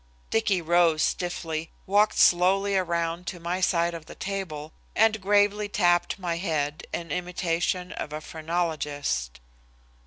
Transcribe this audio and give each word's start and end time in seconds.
Dicky 0.31 0.63
rose 0.63 1.03
stiffly, 1.03 1.69
walked 1.85 2.17
slowly 2.17 2.75
around 2.75 3.27
to 3.27 3.39
my 3.39 3.61
side 3.61 3.93
of 3.93 4.07
the 4.07 4.15
table, 4.15 4.73
and 4.95 5.21
gravely 5.21 5.69
tapped 5.69 6.17
my 6.17 6.37
head 6.37 6.87
in 6.91 7.11
imitation 7.11 7.91
of 7.91 8.11
a 8.11 8.19
phrenologist. 8.19 9.39